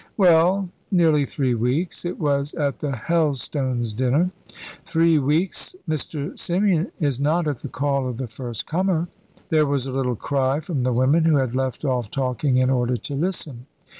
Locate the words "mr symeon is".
5.87-7.19